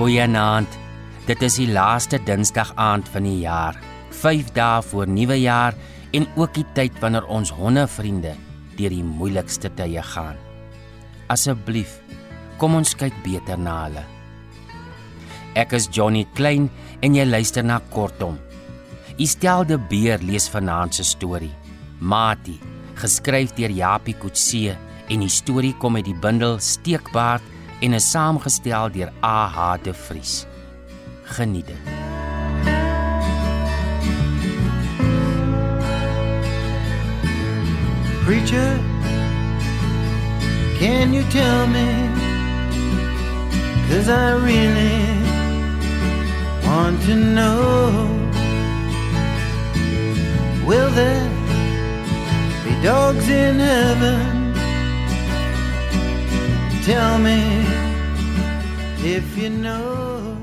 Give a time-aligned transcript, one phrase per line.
[0.00, 0.78] Goeienaand.
[1.28, 3.76] Dit is die laaste Dinsdag aand van die jaar.
[4.16, 5.76] 5 dae voor nuwe jaar
[6.16, 8.32] en ook die tyd wanneer ons hondevriende
[8.78, 10.40] deur die moeilikste tye gaan.
[11.28, 11.98] Asseblief,
[12.56, 14.06] kom ons kyk beter na hulle.
[15.60, 16.70] Ek is Johnny Klein
[17.04, 18.40] en jy luister na Kortom.
[19.20, 21.52] Istelde Beer lees vanaand se storie.
[22.00, 22.56] Mati,
[23.04, 24.78] geskryf deur Japie Kutse
[25.12, 27.44] en die storie kom uit die bundel Steekbaard
[27.80, 30.46] en is saamgestel deur AH de Vries.
[31.22, 31.76] Geniet dit.
[38.24, 38.78] Preacher,
[40.78, 42.08] can you tell me?
[43.88, 45.20] Cause I really
[46.64, 48.06] want to know.
[50.64, 51.28] Will there
[52.64, 54.40] be dogs in heaven?
[56.84, 57.69] Tell me
[59.04, 60.36] if you know.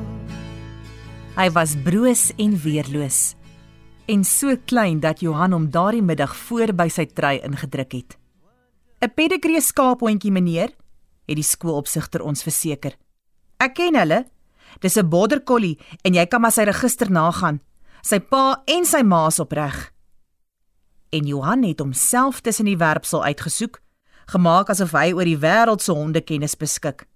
[1.38, 3.36] Hy was broos en weerloos
[4.08, 8.17] en so klein dat Johan hom daardie middag voor by sy trei ingedruk het.
[9.03, 10.72] 'n Pedigree skaaphondjie meneer,
[11.27, 12.95] het die skoolopsigter ons verseker.
[13.59, 14.25] Ek ken hulle.
[14.81, 17.59] Dis 'n border collie en jy kan maar sy register nagaan.
[18.02, 19.92] Sy pa en sy ma is opreg.
[21.11, 23.81] En Johan het homself tussen die werpsel uitgesoek,
[24.27, 27.08] gemaak asof hy oor die wêreld se honde kennis beskik.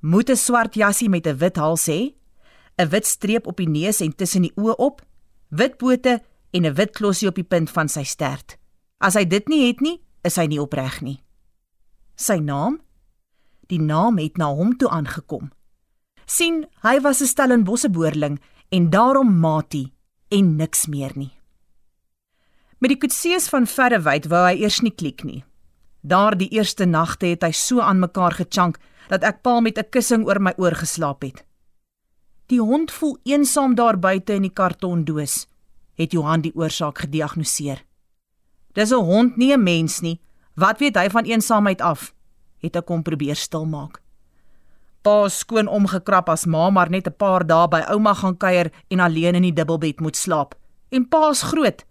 [0.00, 2.14] Moet 'n swart jassie met 'n wit hals hê,
[2.78, 5.02] 'n wit streep op die neus en tussen die oë op
[5.48, 8.56] wit pote en 'n wit klossie op die punt van sy stert.
[8.98, 11.22] As hy dit nie het nie, is hy nie opreg nie.
[12.16, 12.80] Sy naam?
[13.66, 15.50] Die naam het na hom toe aangekom.
[16.28, 19.92] sien, hy was 'n Stellenbosse boerling en daarom Mati
[20.28, 21.32] en niks meer nie.
[22.78, 25.44] Met die koetsees van Verrewyd wou hy eers nie klik nie.
[26.06, 28.78] Daardie eerste nagte het hy so aan mekaar gechunk
[29.10, 31.44] dat ek paal met 'n kussing oor my oor geslaap het.
[32.46, 35.46] Die hond voel eensaam daar buite in die kartondoos,
[35.98, 37.82] het Johan die oorsaak gediagnoseer.
[38.74, 40.20] Dis 'n hond, nie 'n mens nie.
[40.54, 42.14] Wat weet hy van eensaamheid af?
[42.58, 44.00] Het ek hom probeer stilmaak.
[45.02, 49.00] Pa skoon omgekrap as ma maar net 'n paar dae by ouma gaan kuier en
[49.00, 50.54] alleen in die dubbelbed moet slaap.
[50.90, 51.84] En pa's groot.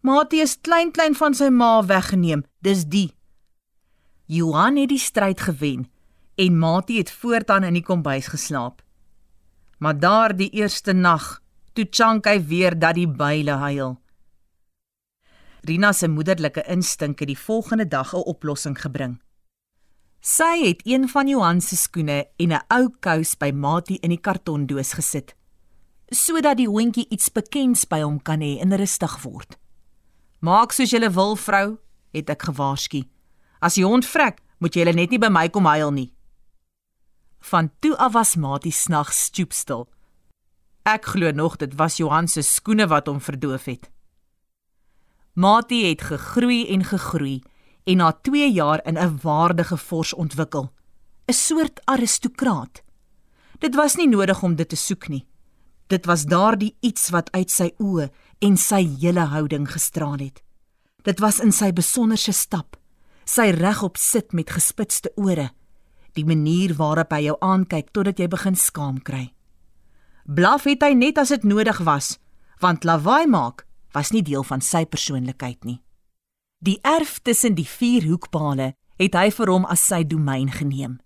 [0.00, 2.44] Matie is klein klein van sy ma weggeneem.
[2.62, 3.16] Dis die.
[4.26, 5.86] Johan het die stryd gewen
[6.34, 8.82] en Matie het voortaan in die kombuis geslaap.
[9.78, 11.42] Maar daardie eerste nag,
[11.72, 13.94] toe chank hy weer dat die byle huil.
[15.66, 19.22] Rina se moederlike instink het die volgende dag 'n oplossing gebring.
[20.20, 24.20] Sy het een van Johan se skoene en 'n ou kous by Matie in die
[24.20, 25.34] kartondoos gesit,
[26.10, 29.58] sodat die hondjie iets bekends by hom kan hê en rustig word.
[30.40, 31.78] "Maak soos jy wil, vrou,"
[32.12, 33.04] het ek gewaarsku.
[33.66, 36.12] "As die hond vrek, moet jy net nie by my kom huil nie."
[37.50, 39.88] Van toe af was Matie snags stoepstil.
[40.84, 43.90] Ek glo nog dit was Johan se skoene wat hom verdoof het.
[45.34, 47.42] Matie het gegroei en gegroei
[47.84, 50.72] en na 2 jaar in 'n waardige vors ontwikkel,
[51.28, 52.82] 'n soort aristokraat.
[53.58, 55.26] Dit was nie nodig om dit te soek nie.
[55.86, 60.42] Dit was daardie iets wat uit sy oë en sy hele houding gestraal het.
[61.02, 62.76] Dit was in sy besonderse stap,
[63.26, 65.50] sy regop sit met gespitste ore,
[66.14, 69.32] die manier waarop hy jou aankyk totdat jy begin skaam kry.
[70.24, 72.16] Blaf het hy net as dit nodig was,
[72.62, 75.80] want lawaai maak was nie deel van sy persoonlikheid nie.
[76.58, 80.98] Die erf tussen die vier hoekpale het hy vir hom as sy domein geneem.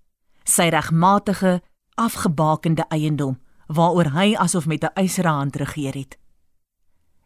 [0.47, 1.58] Sy regmatige,
[2.00, 3.38] afgebakende eiendom
[3.70, 6.19] waaroor hy asof met 'n ysere hand regeer het.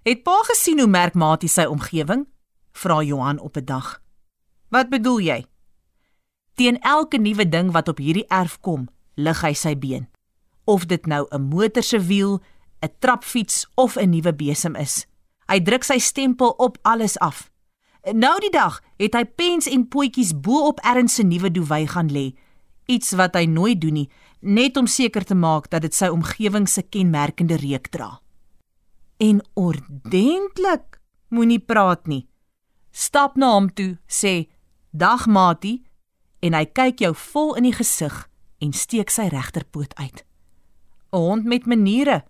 [0.04, 2.26] Het pa gesien hoe merkmatig sy omgewing?
[2.72, 4.03] vra Johan op 'n dag.
[4.68, 5.44] Wat bedoel jy?
[6.54, 10.06] Teen elke nuwe ding wat op hierdie erf kom, lig hy sy been.
[10.64, 12.40] Of dit nou 'n motor se wiel,
[12.82, 15.06] 'n trapfiets of 'n nuwe besem is.
[15.48, 17.50] Hy druk sy stempel op alles af.
[18.12, 22.10] Nou die dag het hy pens en potjies bo op erns se nuwe duwy gaan
[22.12, 22.34] lê.
[22.86, 24.10] Iets wat hy nooit doen nie,
[24.40, 28.20] net om seker te maak dat dit sy omgewing se kenmerkende reuk dra.
[29.16, 32.26] En ordentlik, moenie praat nie.
[32.92, 34.48] Stap na hom toe, sê:
[34.96, 35.82] "Dag Matie,"
[36.38, 38.28] en hy kyk jou vol in die gesig
[38.62, 40.24] en steek sy regterpoot uit.
[41.12, 42.24] 'n Hond met maniere,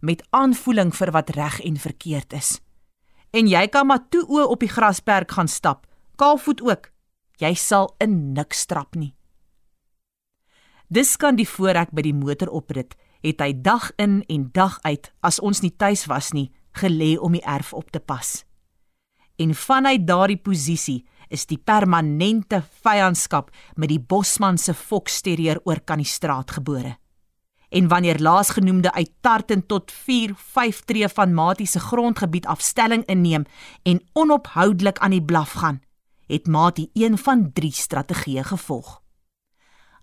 [0.00, 2.60] met aanvoeling vir wat reg en verkeerd is.
[3.30, 5.86] En jy kan maar toe o op die grasperk gaan stap,
[6.16, 6.90] kaalvoet ook.
[7.36, 9.14] Jy sal in niks trap nie.
[10.88, 15.38] Dis kan die voorrek by die motoroprit het hy dag in en dag uit as
[15.40, 18.44] ons nie tuis was nie, gelê om die erf op te pas.
[19.38, 26.02] En vanuit daardie posisie is die permanente vyandskap met die bosman se foksterrier oor kan
[26.02, 26.96] die straat gebore.
[27.70, 33.44] en wanneer laasgenoemde uit Tartan tot 4-5 tree van Mati se grondgebied afstelling inneem
[33.82, 35.80] en onophoudelik aan die blaf gaan,
[36.26, 38.98] het Mati een van drie strategieë gevolg.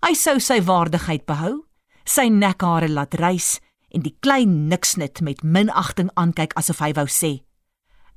[0.06, 1.64] Hy sou sy waardigheid behou,
[2.04, 3.58] sy nekhare laat rys
[3.92, 7.42] en die klein niksnit met minagting aankyk asof hy wou sê: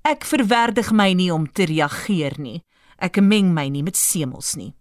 [0.03, 2.63] "Ek verwerdig my nie om te reageer nie.
[3.01, 4.73] Ek meng my nie met semels nie."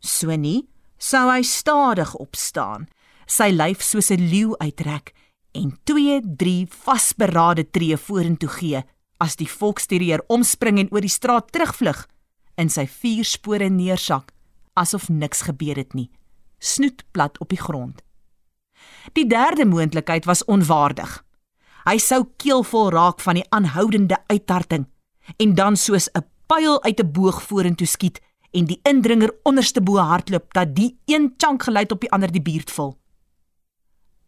[0.00, 0.68] So nie,
[1.02, 2.86] sou hy stadig opstaan
[3.26, 5.14] sy lyf soos 'n leeu uitrek
[5.52, 8.82] en 2-3 vasberade tree vorentoe gee
[9.18, 12.06] as die volksterrier omspring en oor die straat terugvlug
[12.56, 14.32] in sy vier spore neersak
[14.74, 16.10] asof niks gebeur het nie
[16.58, 18.02] snoet plat op die grond
[19.18, 21.22] die derde moontlikheid was onwaardig
[21.86, 24.86] hy sou keelvol raak van die aanhoudende uittarting
[25.38, 29.96] en dan soos 'n pyl uit 'n boog vorentoe skiet en die indringer onderste bo
[29.96, 32.98] hardloop dat die een chunk geluid op die ander die buurt vul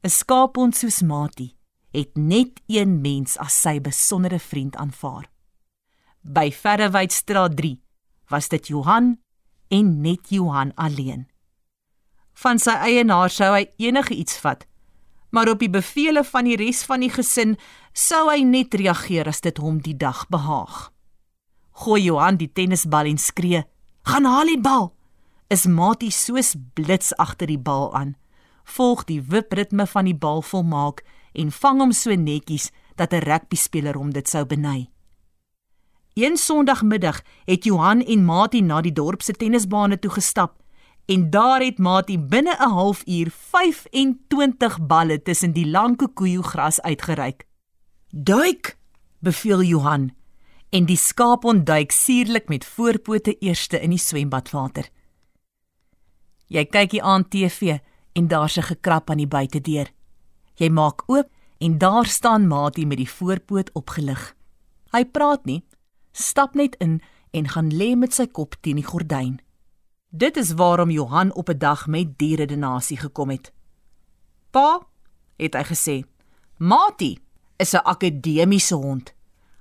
[0.04, 1.56] 'n skaaphond soos Mati
[1.94, 5.30] het net een mens as sy besondere vriend aanvaar.
[6.20, 7.78] By Verrewydstraat 3
[8.28, 9.18] was dit Johan
[9.68, 11.28] en net Johan alleen.
[12.34, 14.66] Van sy eienaar sou hy enige iets vat,
[15.30, 17.54] maar op die bevele van die res van die gesin
[17.92, 20.90] sou hy net reageer as dit hom die dag behaag.
[21.74, 23.64] Gooi Johan die tennisbal en skree:
[24.02, 24.94] "Gaan haal die bal!"
[25.48, 28.16] Is Mati soos blits agter die bal aan
[28.64, 33.96] volg die wipritme van die bal volmaak en vang hom so netjies dat 'n rugbyspeler
[33.96, 34.88] hom dit sou beny.
[36.14, 40.62] Een Sondagmiddag het Johan en Mati na die dorp se tennisbane toe gestap
[41.06, 47.46] en daar het Mati binne 'n halfuur 25 balle tussen die lang kokoejo gras uitgereik.
[48.10, 48.78] "Duik!"
[49.20, 50.12] beveel Johan
[50.70, 54.88] en die skaap ontduik suurlik met voorpote eerste in die swembadwater.
[56.46, 57.78] Jy kyk hier aan TV
[58.12, 59.92] en daar's 'n gekrap aan die buitedeur.
[60.54, 61.28] Jy maak oop
[61.58, 64.34] en daar staan Matie met die voorpoot opgelig.
[64.92, 65.64] Hy praat nie,
[66.12, 67.00] stap net in
[67.30, 69.40] en gaan lê met sy kop teen die gordyn.
[70.14, 73.52] Dit is waarom Johan op 'n dag met dieredenasie gekom het.
[74.50, 74.86] "Pa,"
[75.36, 76.04] het hy gesê,
[76.58, 77.18] "Matie
[77.56, 79.14] is 'n akademiese hond.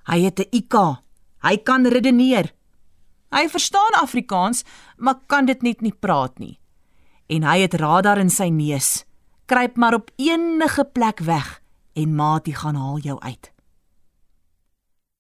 [0.10, 1.04] Hy het 'n IQ.
[1.42, 2.54] Hy kan redeneer.
[3.32, 4.64] Hy verstaan Afrikaans,
[4.98, 6.60] maar kan dit net nie praat nie
[7.34, 9.04] en hy het radar in sy neus.
[9.46, 11.60] Kruip maar op enige plek weg
[11.94, 13.52] en Matie gaan haal jou uit.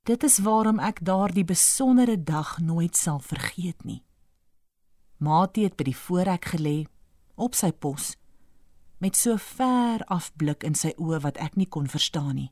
[0.04, 4.04] Dit is waarom ek daardie besondere dag nooit sal vergeet nie.
[5.18, 6.84] Matie het by die voorrek gelê
[7.36, 8.16] op sy pos
[9.04, 12.52] met so ver af blik in sy oë wat ek nie kon verstaan nie.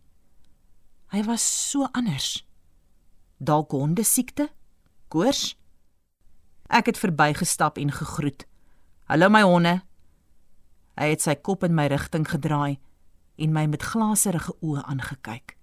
[1.11, 2.39] Hy was so anders.
[3.37, 4.45] Dalk honde siekte?
[5.11, 5.57] Koors?
[6.71, 8.45] Ek het verbygestap en gegroet.
[9.11, 9.73] Hallo my honde.
[10.95, 12.79] Hy het sy kop in my rigting gedraai
[13.43, 15.57] en my met glaserige oë aangekyk.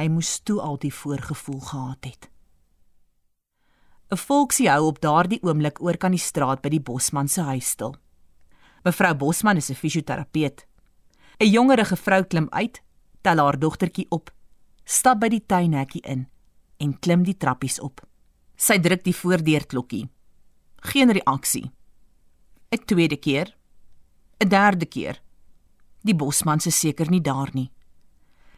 [0.00, 2.30] Hy moes toe al die voorgevoel gehad het.
[4.12, 7.68] 'n Volksie hou op daardie oomblik oor kan die straat by die Bosman se huis
[7.68, 7.96] stil.
[8.84, 10.64] Mevrou Bosman is 'n fisioterapeut.
[11.40, 12.82] 'n Jongerige vrou klim uit,
[13.22, 14.30] tel haar dogtertjie op,
[14.84, 16.26] stap by die tuinhekkie in
[16.82, 18.02] en klim die trappies op.
[18.56, 20.08] Sy druk die voordeurklokkie.
[20.92, 21.70] Geen reaksie.
[22.72, 23.56] 'n tweede keer,
[24.40, 25.22] 'n derde keer.
[26.02, 27.70] Die bosman se seker nie daar nie.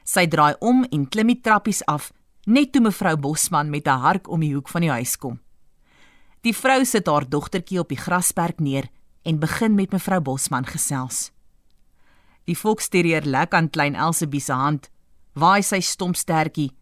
[0.04, 2.12] Sy draai om en klim die trappies af,
[2.47, 5.40] net toe mevrou Bosman met 'n hark om die hoek van die huis kom.
[6.40, 8.88] Die vrou sit haar dogtertjie op die grasperk neer
[9.23, 11.33] en begin met mevrou Bosman gesels.
[12.45, 14.91] Die volksterrier lek aan klein Elsabie se hand,
[15.33, 16.73] waai sy stompstertjie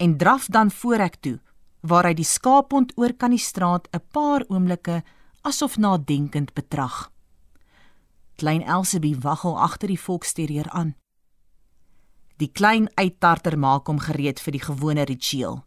[0.00, 1.38] en draf dan voorek toe
[1.80, 5.02] waar hy die skaaphond oor kan die straat 'n paar oomblikke
[5.42, 7.10] asof nadenkend betrag.
[8.36, 10.94] Klein Elsabie waggel agter die volksterrier aan.
[12.36, 15.64] Die klein uittarter maak hom gereed vir die gewone ritueel.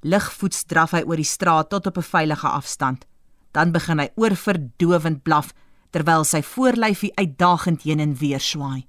[0.00, 3.06] Ligvoets draf hy oor die straat tot op 'n veilige afstand.
[3.52, 5.52] Dan begin hy oorverdowend blaf
[5.94, 8.86] terwyl sy voorlyfie uitdagend heen en weer swaai.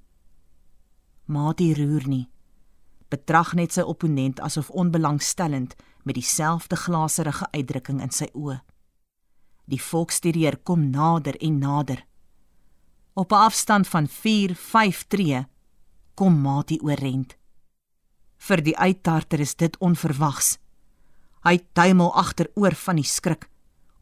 [1.29, 2.25] Maatie roer nie.
[3.13, 8.57] Betrag net sy opponent asof onbelangstellend met dieselfde glaserige uitdrukking in sy oë.
[9.69, 12.05] Die volksterrier kom nader en nader.
[13.13, 15.45] Op 'n afstand van 4-5 tree
[16.15, 17.38] kom Matie oorrent.
[18.38, 20.57] Vir die uittarter is dit onverwags.
[21.43, 23.50] Hy tuimel agteroor van die skrik,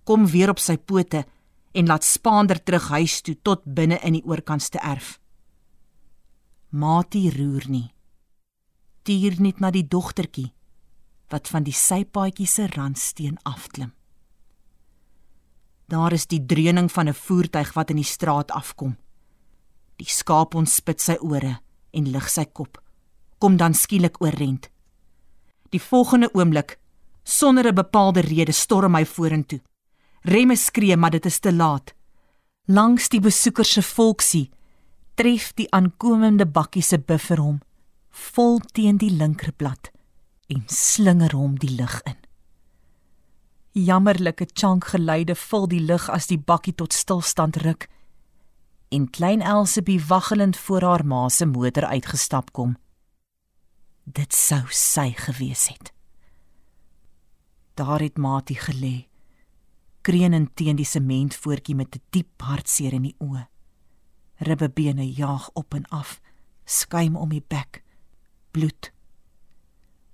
[0.03, 1.25] kom weer op sy pote
[1.74, 5.20] en laat spaander terug huis toe tot binne in die oorkantste erf.
[6.70, 7.89] Matie roer nie.
[9.03, 10.53] Tier net na die dogtertjie
[11.34, 13.94] wat van die sypaadjie se randsteen afklim.
[15.89, 18.98] Daar is die dreuning van 'n voertuig wat in die straat afkom.
[19.98, 21.60] Die skaap ontspit sy ore
[21.92, 22.82] en lig sy kop.
[23.38, 24.70] Kom dan skielik oorrent.
[25.70, 26.80] Die volgende oomblik,
[27.24, 29.62] sonder 'n bepaalde rede, storm hy vorentoe.
[30.24, 31.94] Remme skree, maar dit is te laat.
[32.65, 34.50] Langs die besoeker se volksie
[35.20, 37.60] tref die aankomende bakkie se buffer hom
[38.13, 39.89] vol teen die linkerblad
[40.53, 42.18] en slinger hom die lug in.
[43.74, 47.88] Jammerlike chankgeluide vul die lug as die bakkie tot stilstand ruk
[48.94, 52.75] en klein Elsabie waggelend voor haar ma se motor uitgestap kom.
[54.03, 55.89] Dit sou sy gewees het.
[57.74, 59.08] Daar het Matie gelê,
[60.03, 63.48] kreunend teen die sementvoortjie met 'n die diep hartseer in die oë.
[64.36, 66.22] Ribbebene jaag op en af,
[66.65, 67.83] skuim om die bek,
[68.51, 68.91] bloed.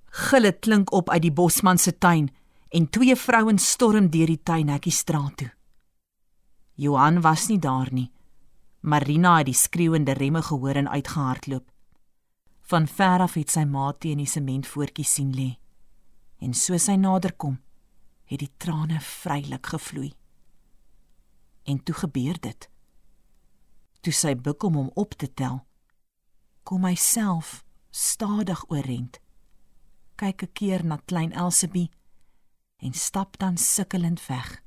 [0.09, 2.29] Gille klink op uit die bosman se tuin
[2.69, 5.51] en twee vrouens storm deur die tuinhekkie straat toe.
[6.75, 8.11] Johan was nie daar nie.
[8.81, 11.71] Marina het die skreeuende remme gehoor en uitgehardloop.
[12.61, 15.57] Van ver af het sy ma teen die sementvoortjie sien lê.
[16.39, 17.57] En soos hy naderkom,
[18.29, 20.13] het die trane vrylik gevloei.
[21.63, 22.69] En toe gebeur dit.
[24.01, 25.63] Toe sy buik om hom op te tel,
[26.63, 29.19] kom hy self stadig oorent.
[30.15, 31.89] Kyk 'n keer na klein Elsabie
[32.77, 34.63] en stap dan sukkelend weg.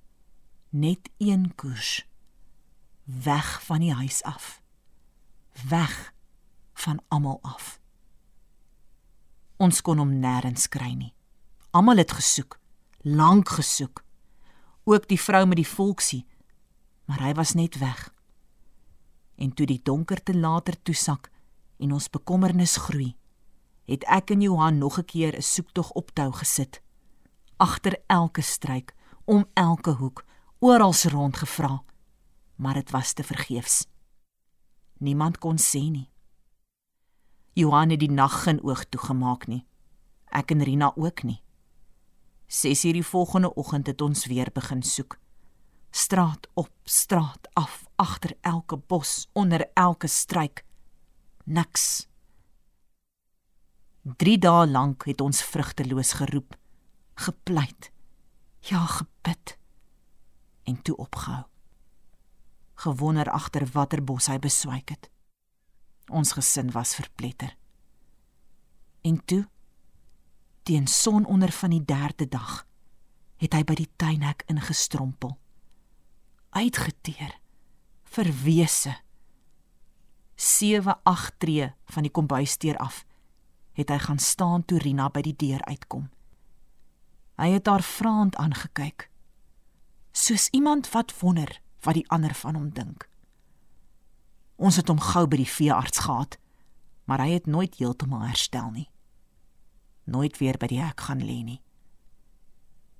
[0.69, 2.09] Net een koers.
[3.05, 4.63] Weg van die huis af.
[5.69, 6.15] Weg
[6.73, 7.81] van almal af.
[9.57, 11.15] Ons kon hom nêrens kry nie.
[11.71, 12.59] Almal het gesoek,
[13.03, 14.05] lank gesoek.
[14.85, 16.27] Ook die vrou met die volksie,
[17.05, 18.15] maar hy was net weg.
[19.37, 21.31] En toe die donkerte later toesak
[21.79, 23.17] en ons bekommernis groei,
[23.87, 26.83] het ek en Johan nog 'n keer 'n soektog optou gesit
[27.63, 28.95] agter elke struik,
[29.25, 30.25] om elke hoek,
[30.59, 31.83] oral rond gevra,
[32.57, 33.87] maar dit was te vergeefs.
[34.99, 36.09] Niemand kon sê nie.
[37.55, 39.63] Johan het die nag geen oog toegemaak nie.
[40.27, 41.43] Ek en Rina ook nie.
[42.53, 45.19] 6:00 die volgende oggend het ons weer begin soek.
[45.91, 50.65] Straat op, straat af, agter elke bos, onder elke struik.
[51.45, 52.09] Niks.
[54.03, 56.61] 3 dae lank het ons vrugteloos geroep
[57.15, 57.93] gepleit.
[58.61, 59.59] Ja, gebid
[60.63, 61.45] en toe opgehou.
[62.75, 65.11] Gewonder agter watter bos hy beswyk het.
[66.11, 67.57] Ons gesin was verpletter.
[69.03, 69.47] En toe
[70.63, 72.67] teen sononder van die derde dag
[73.43, 75.35] het hy by die tuinhek ingestrompel.
[76.55, 77.35] Uitgeteer,
[78.15, 78.95] verwese.
[80.39, 83.03] 7-8 tree van die kombuisdeur af
[83.73, 86.11] het hy gaan staan toe Rina by die deur uitkom.
[87.41, 89.09] Hy het haar vraend aangekyk.
[90.13, 93.09] Soos iemand wat wonder wat die ander van hom dink.
[94.61, 96.37] Ons het hom gou by die veearts gehad,
[97.09, 98.92] maar hy het nooit heeltemal herstel nie.
[100.05, 101.61] Nooit weer by die hek gaan lê nie.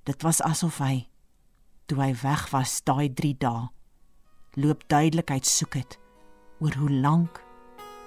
[0.03, 1.07] Dit was asof hy
[1.85, 3.67] toe hy weg was daai 3 dae
[4.63, 5.97] loop duidelikheid soek het
[6.63, 7.41] oor hoe lank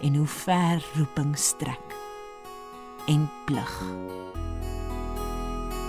[0.01, 1.97] en hoe ver roeping strek
[3.07, 3.75] en plig.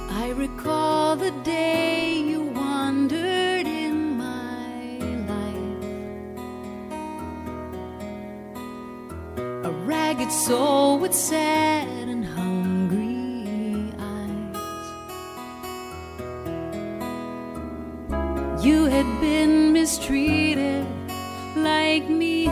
[0.10, 5.00] I recall the day you wandered in my
[5.32, 5.72] life.
[9.66, 11.87] A ragged soul with sad
[20.08, 20.86] been mistreated
[21.56, 22.44] like me,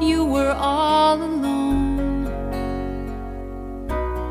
[0.00, 2.26] you were all alone.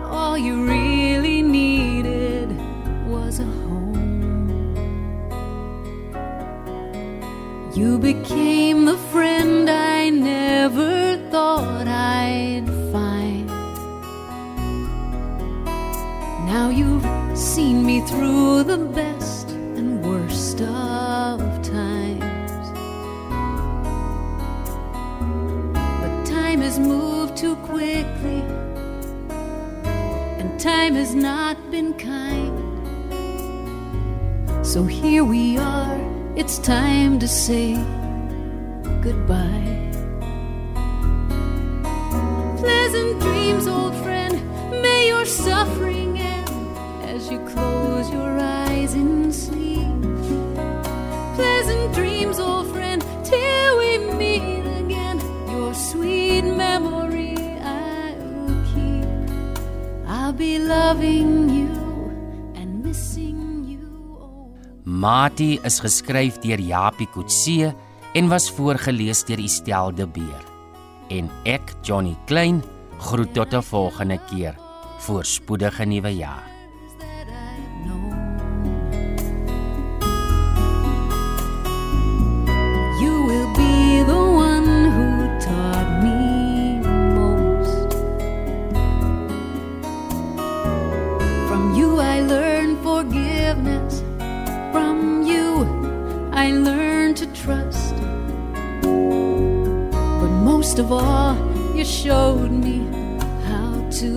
[0.05, 2.49] All you really needed
[3.07, 4.73] was a home.
[7.75, 13.47] You became the friend I never thought I'd find.
[16.45, 17.05] Now you've
[17.37, 19.22] seen me through the best
[30.93, 32.53] time has not been kind.
[34.65, 35.99] So here we are,
[36.35, 37.73] it's time to say
[39.01, 39.91] goodbye.
[42.57, 44.35] Pleasant dreams, old friend,
[44.83, 46.49] may your suffering end
[47.03, 50.01] as you close your eyes in sleep.
[51.35, 54.62] Pleasant dreams, old friend, till we meet
[60.37, 61.69] be loving you
[62.55, 64.17] and missing you.
[64.19, 64.49] Oh.
[64.83, 67.73] Mati is geskryf deur Japie Kutse
[68.13, 70.43] en was voorgeles deur Estel de Beer.
[71.09, 72.63] En ek, Johnny Klein,
[72.97, 74.55] groet tot 'n volgende keer.
[74.99, 76.52] Voorspoedige nuwe jaar.
[100.73, 102.79] Most of all, you showed me
[103.45, 104.09] how to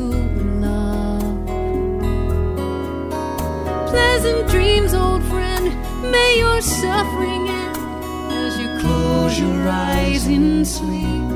[0.65, 1.47] love.
[3.91, 5.67] Pleasant dreams, old friend.
[6.11, 7.77] May your suffering end
[8.33, 11.29] as you close your eyes in sleep.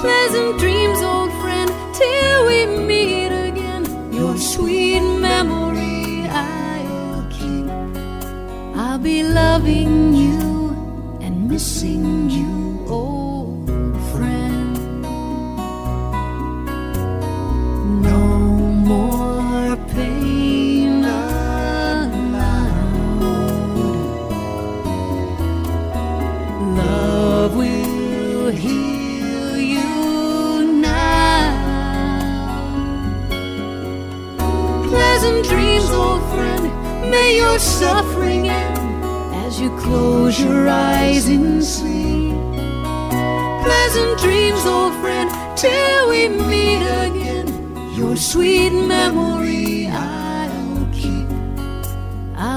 [0.00, 3.84] Pleasant dreams, old friend, till we meet again.
[4.12, 7.70] Your sweet memory I'll keep.
[8.74, 12.53] I'll be loving you and missing you,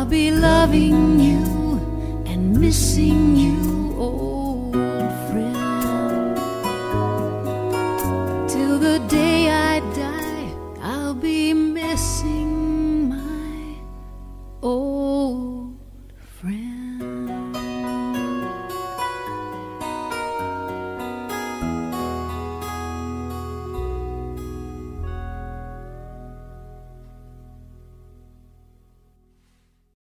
[0.08, 3.67] I'll be loving you and missing you,